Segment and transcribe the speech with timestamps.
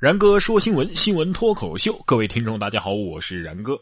[0.00, 3.78] 然哥说新闻，新闻脱口秀，各位听众大家好，我是然哥。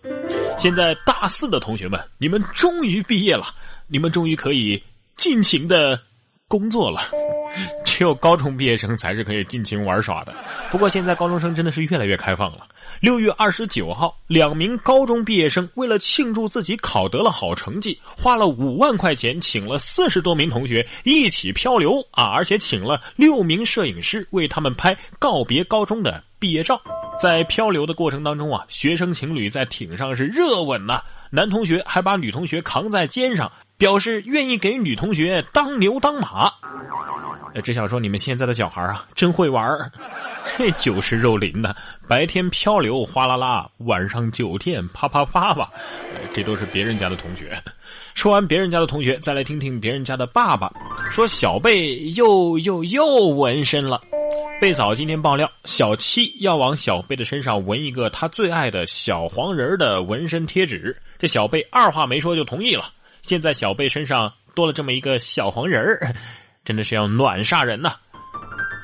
[0.58, 3.54] 现在大四的同学们，你们终于毕业了，
[3.86, 4.82] 你们终于可以
[5.16, 5.96] 尽情的
[6.48, 7.02] 工作了。
[7.84, 10.34] 只有高中毕业生才是可以尽情玩耍的。
[10.70, 12.66] 不过现在高中生真的是越来越开放了。
[13.00, 22.24] 六月二十九号，两名高中毕业生为了庆祝自己考得了好成绩，花了五万块钱请了四十多名同学一起漂流啊！
[22.32, 26.80] 而且请了六名摄影师为他们拍告别高中的毕业照。
[27.20, 36.50] 在漂流的过程当中啊，学生情侣在艇上是热吻呐，男同学还把女同学扛在肩上，表示愿意给女同学当牛当马。
[37.62, 39.90] 只想说你们现在的小孩啊，真会玩
[40.56, 41.74] 这酒是肉林的，
[42.08, 45.70] 白天漂流哗啦啦，晚上酒店啪啪啪吧，
[46.32, 47.60] 这都是别人家的同学。
[48.14, 50.72] 说完别人家的同学，再来听听别人家的爸爸。
[51.10, 54.00] 说小贝又又又纹身了。
[54.60, 60.96] 贝嫂今天爆料，小七要往小贝的身上纹一个他最爱的小黄人的纹身贴纸。
[61.18, 62.90] 这小贝二话没说就同意了。
[63.22, 66.14] 现在小贝身上多了这么一个小黄人儿。
[66.64, 67.92] 真的是要暖煞人呐！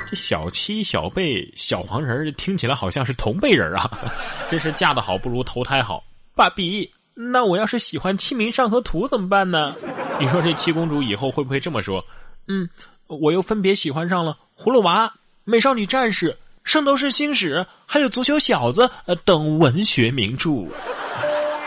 [0.09, 3.91] 这小七、小贝、小黄人听起来好像是同辈人啊！
[4.51, 6.05] 真是嫁得好不如投胎好。
[6.35, 9.75] 爸比，那我要是喜欢《清明上河图》怎么办呢？
[10.21, 12.05] 你说这七公主以后会不会这么说？
[12.49, 12.69] 嗯，
[13.07, 15.07] 我又分别喜欢上了《葫芦娃》
[15.45, 16.31] 《美少女战士》
[16.65, 20.51] 《圣斗士星矢》还有《足球小子》呃等文学名著。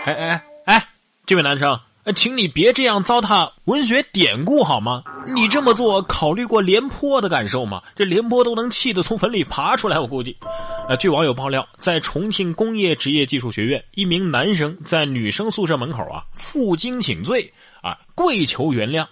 [0.06, 0.88] 哎哎哎，
[1.26, 1.80] 这位男生。
[2.14, 5.04] 请你别这样糟蹋文学典故好吗？
[5.36, 7.84] 你这么做考虑过廉颇的感受吗？
[7.96, 10.38] 这廉颇都能气得从坟里爬出来，我估计。
[10.88, 19.06] 呃，据网友爆料，在重庆工业职业技术学院，一名男生在女生宿舍门口啊负荆请罪啊跪求原谅。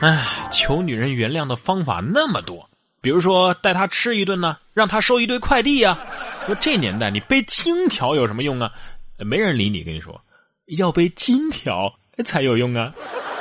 [0.00, 5.98] 唉，求女人原谅的方法那么多，比如说带她吃一顿呢，让她收一堆快递呀。
[6.46, 8.70] 说这年代你背金条有什么用啊？
[9.18, 10.20] 没人理你，跟你说
[10.66, 11.92] 要背金条。
[12.24, 12.92] 才有用啊！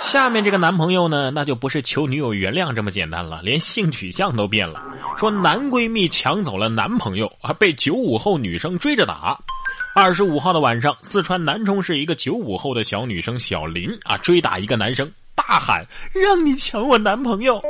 [0.02, 4.84] 下面这个男朋友呢，那就不是求女友原谅这么简单了，连性取向都变了。
[5.18, 9.40] 说男闺蜜抢走了男朋友，还被九五后女生追着打。
[9.96, 17.62] 二十五号的晚上，四川南充市一个九五后的小女生小林啊，追打一个男生，大喊：“让你抢我男朋友！”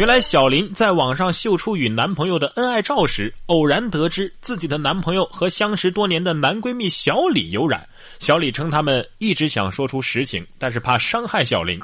[0.00, 7.86] 原来小林在网上秀出与男朋友的恩爱照时，偶然得知自己的男朋友和相识多年的男闺蜜小李有染。
[8.18, 11.78] 小李称他们一直想说出实情，但是怕伤害小林。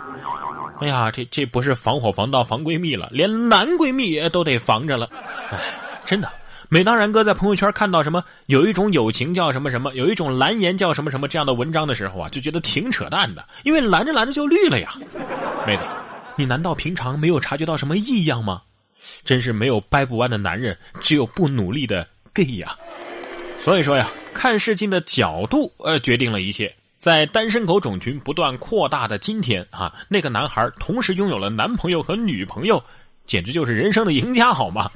[0.80, 5.06] 哎呀，这这不是防火防盗防闺蜜了，连男闺蜜也都得防着了。
[5.50, 5.58] 哎，
[6.06, 6.32] 真的，
[6.70, 14.94] 每当然哥在朋友圈看到什么有一种友情叫什么什么，有一种蓝颜叫什么什么这样的文章的时候啊，就觉得挺扯淡的，因为蓝着蓝着就绿了呀，
[15.66, 15.82] 妹子。
[16.36, 18.62] 你难道平常没有察觉到什么异样吗？
[19.24, 22.76] 真是没有掰不弯的男人，只有不努力的 gay 呀！
[23.56, 26.74] 所以说呀，看事情的角度，呃，决定了一切。
[26.98, 32.82] 在单身狗种群不断扩大的今天啊，那个男孩同时拥有了男朋友和女朋友，
[33.26, 34.90] 简直就是人生的赢家，好吗？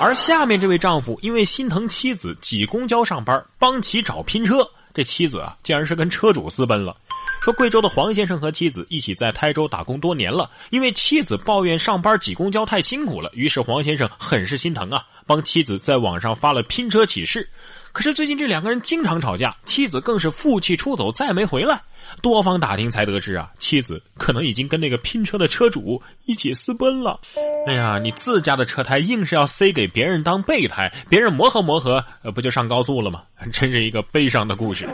[0.00, 6.96] 而下面这位丈夫因为心疼妻子挤公交上班，帮其找拼车，这妻子啊，竟然是跟车主私奔了。
[7.44, 17.46] 说贵州的黄先生和妻子一起在台州打工多年了，因为妻子抱怨上班挤公交太辛苦了，于是黄先生很是心疼啊，帮妻子在网上发了拼车启事。
[17.92, 21.78] 可是最近这两个人经常吵架，妻子更是负气出走，再没回来。
[22.22, 27.20] 多方打听才得知啊，妻子可能已经跟那个拼车的车主一起私奔了。
[27.66, 33.22] 哎呀，你自家的车胎硬是要塞给别人当备胎，别人磨合磨合，呃，不就上高速了吗？
[33.52, 34.88] 真是一个悲伤的故事。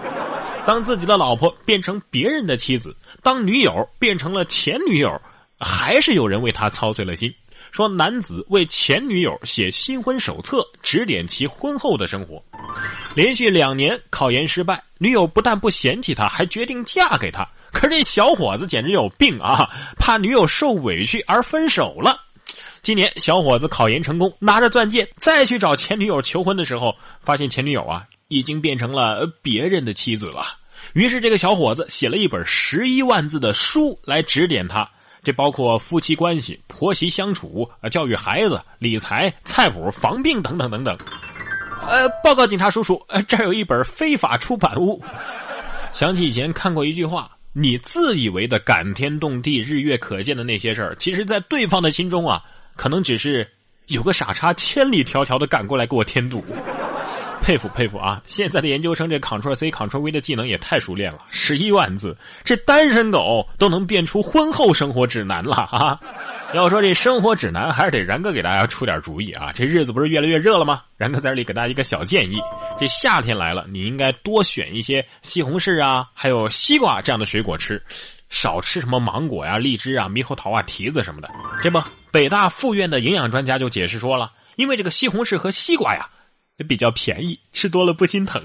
[0.71, 5.21] 当自己的老婆变成别人的妻子，当女友变成了前女友，
[5.59, 7.35] 还是有人为他操碎了心。
[7.73, 12.41] 说男子为前女友写新婚手册，指点其婚后的生活。
[13.17, 17.45] 连续两年考研失败，女友不但不嫌弃他，还决定嫁给他。
[17.73, 19.69] 可这小伙子简直有病啊！
[19.99, 22.17] 怕女友受委屈而分手了。
[22.81, 28.05] 今年小伙子考研成功，拿着钻戒再去找前女友求婚的时候，发现前女友啊。
[28.33, 30.45] 已经变成了别人的妻子了，
[30.93, 34.89] 于是这个小伙子写了一本十一万字的书来指点他，
[35.23, 40.97] 这包括夫妻关系、婆媳相处、教育孩子、理财、菜谱、防病等等等等。
[41.87, 45.03] 呃，报告警察叔叔，呃这有一本非法出版物。
[45.93, 52.43] 想起以前看过一句话：你自以为的感天动地、日月可见的那些事儿，其实在对方的心中啊，
[52.77, 53.49] 可能只是
[53.87, 56.45] 有个傻叉千里迢迢的赶过来给我添堵。
[57.41, 58.23] 佩服佩服啊！
[58.27, 65.99] 现在的研究生这 Ctrl C Ctrl V 的技能也太熟练了，十一万字，这单身狗都能变出婚后生活指南了啊！
[66.53, 69.53] 要说这生活指南，还是得然哥给大家出点主意啊！
[69.53, 70.83] 这日子不是越来越热了吗？
[70.97, 72.39] 然哥在这里给大家一个小建议：
[72.79, 77.83] 这夏天来了，你应该多选一些西红柿啊，还有西瓜这样的水果吃，
[78.29, 81.31] 少吃什么芒果呀、荔枝啊、猕猴桃啊、提子什么的。
[81.63, 86.09] 这不，北大附院的营养专家就解释说了，因为这个西红柿和西瓜呀。
[86.65, 88.43] 比较便宜，吃多了不心疼。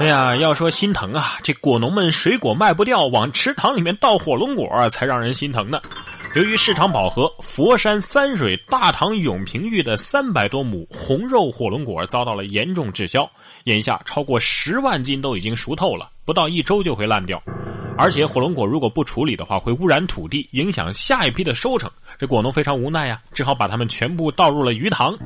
[0.00, 5.80] 哎呀，要说心疼啊，这果农们水果卖不掉，往池塘里面倒火龙果才让人心疼呢。
[6.34, 13.30] 由于市场饱和，佛山三水大唐永平峪的三百多亩红肉火龙果遭到了严重滞销，
[13.64, 17.40] 眼下超过十万斤都已经熟透了，不到一周就会烂掉。
[17.96, 21.88] 而且火龙果如果不处理的话，会污染土地，影响下一批的收成。
[22.18, 25.16] 这果农非常无奈呀，只好把它们全部倒入了鱼塘。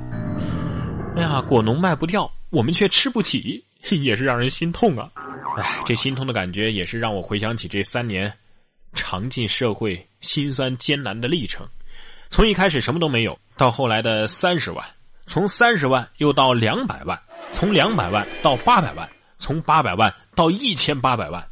[1.19, 5.11] 哎呀，果农卖不掉，我们却吃不起， 也是让人心痛啊！
[5.59, 8.33] 哎，这心痛的感觉也是让我回想起这三年
[8.93, 11.67] 尝尽社会辛酸艰难的历程。
[12.31, 14.87] 从一开始什么都没有，到后来的三十万，
[15.27, 17.21] 从三十万又到两百万，
[17.51, 19.09] 从两百万到八百万，
[19.41, 21.45] 从八百万到一千八百万。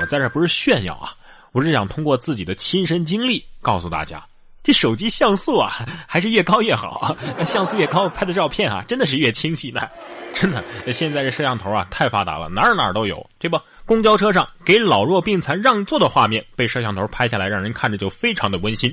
[0.00, 1.14] 我在这不是炫耀啊，
[1.52, 4.26] 我是想通过自己的亲身经历告诉大家。
[4.64, 7.14] 这手机像素啊，还是越高越好。
[7.44, 9.88] 像素越高，拍的照片啊，真的是越清晰的。
[10.32, 13.28] 真的，现在这摄像头啊，太发达了，哪儿哪儿都有。
[13.38, 18.92] 这不，公交车上给老弱病残让座的画面被摄像头拍下来，让人看着就非常的温馨。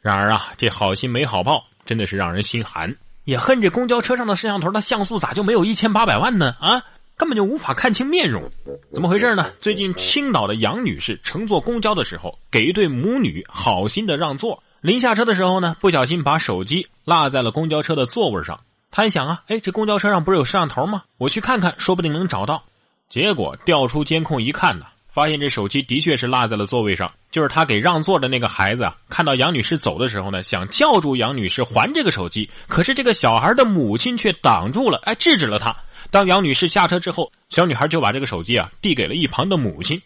[0.00, 2.94] 然而啊，这好心没好报，真的是让人心寒。
[3.24, 6.54] 也恨这公交车上的摄像头的像素咋就没有一千八百万呢？
[6.60, 6.80] 啊，
[7.16, 8.48] 根本就无法看清面容。
[8.92, 9.50] 怎么回事呢？
[9.60, 14.62] 最近青岛的杨女士乘坐公交的时候，给一对母女好心的让座。
[14.80, 18.58] 临下车的时候呢，不小心把手机落在了公交车的座位上。
[18.90, 21.02] 他一想啊，哎，这公交车上不是有摄像头吗？
[21.18, 22.64] 我去看看，说不定能找到。
[23.10, 27.12] 结果调出监控一看呢，发现这手机的确是落在了座位上。
[27.30, 35.76] 就是他给让座的那个孩子啊，看到杨女士走的时候呢，想叫住杨女士还这个手机，可是这个小孩的母亲却挡住了，哎，制止了他。
[36.10, 40.00] 当杨女士下车之后，小女孩就把这个手机啊递给了一旁的母亲。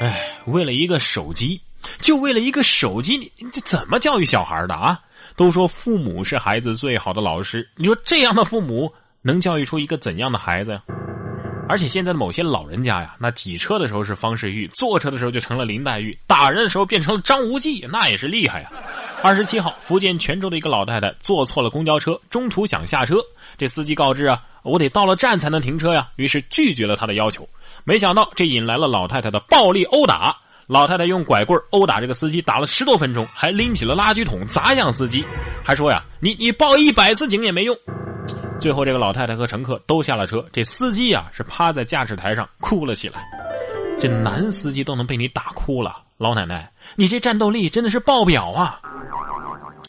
[0.00, 1.60] 哎，为了一个手机。
[2.00, 5.00] 就为了一个手机，你你怎么教育小孩的啊？
[5.36, 10.82] 都说父母是孩子最好的老师，你说这样的父母能教育出一个怎样的孩子呀？
[11.66, 18.70] 而且现在的某些老人家呀，那挤车的时候是方世玉，坐车的时候就成了林黛玉，打人的时候变成了张无忌，那也是厉害呀。
[19.22, 23.16] 二十七号，福建泉州的一个老太太坐错了公交车，中途想下车，
[23.56, 27.48] 这司机告知啊，我得到了站才能停车呀，于是拒绝了他的要求，
[27.82, 30.36] 没想到这引来了老太太的暴力殴打。
[30.66, 35.24] 老太太用拐棍殴打这个司机，打了十多分钟，还拎起了垃圾桶砸向司机，
[35.62, 37.76] 还说呀：“你你报一百次警也没用。”
[38.60, 43.26] 最后，这个老太太和乘客都下了车，这司机呀是趴在驾驶台上哭了起来。
[44.00, 48.80] 这男司机都能被你打哭了，老奶奶，你这战斗力真的是爆表啊！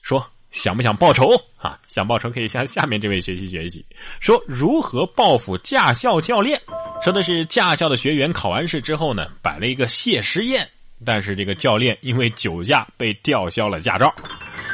[0.02, 1.80] 说想不想报仇啊？
[1.88, 3.86] 想报仇可以向下面这位学习学习。
[4.20, 6.62] 说如何报复驾校教练。
[7.04, 10.68] 说的是驾校的学员考完试之后呢，摆了一个谢师宴，
[11.06, 14.12] 但是这个教练因为酒驾被吊销了驾照。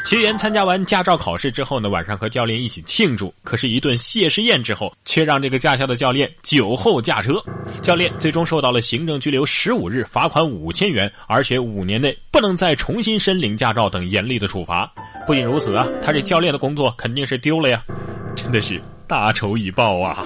[0.05, 7.43] 学员参加完驾照考试之后呢，晚上和教练一起庆祝，可是，一顿谢师宴之后，却让这个驾校的教练酒后驾车，
[7.81, 14.89] 教练最终受到了行政拘留十五日、罚款五千元，而且五年内不能再重新申领驾照等严厉的处罚。
[15.27, 17.83] 不仅如此啊，他这教练的工作肯定是丢了呀，
[18.35, 20.25] 真的是大仇已报啊！